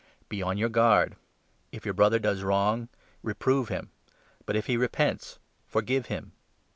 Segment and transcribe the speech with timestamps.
[0.29, 1.15] Be on your guard!
[1.71, 2.89] If 3 On deaiin your brother does wrong,
[3.21, 3.91] reprove him;
[4.47, 6.31] but, if he with" repents, forgive him.